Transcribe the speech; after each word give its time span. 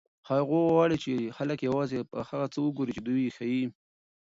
هغوی 0.29 0.61
غواړي 0.73 0.97
چې 1.03 1.13
خلک 1.37 1.57
یوازې 1.67 1.97
هغه 2.29 2.45
څه 2.53 2.59
وګوري 2.61 2.91
چې 2.95 3.01
دوی 3.07 3.21
یې 3.25 3.31
ښيي. 3.37 3.63